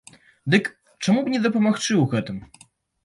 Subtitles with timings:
[0.53, 0.69] Дык
[1.05, 2.37] чаму б не дапамагчы ў гэтым?